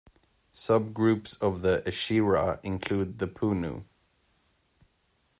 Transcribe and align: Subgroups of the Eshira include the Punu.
Subgroups 0.51 1.39
of 1.43 1.61
the 1.61 1.83
Eshira 1.85 2.59
include 2.63 3.19
the 3.19 3.27
Punu. 3.27 3.83